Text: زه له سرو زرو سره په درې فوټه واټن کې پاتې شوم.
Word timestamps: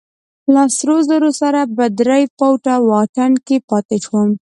زه 0.45 0.49
له 0.55 0.63
سرو 0.77 0.97
زرو 1.09 1.31
سره 1.41 1.59
په 1.75 1.85
درې 1.99 2.21
فوټه 2.37 2.75
واټن 2.89 3.31
کې 3.45 3.57
پاتې 3.69 3.97
شوم. 4.05 4.29